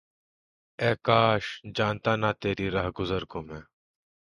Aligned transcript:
اے 0.79 0.91
کاش! 1.05 1.45
جانتا 1.75 2.13
نہ 2.21 2.31
تیری 2.41 2.67
رہگزر 2.71 3.23
کو 3.31 3.39
میں! 3.47 3.61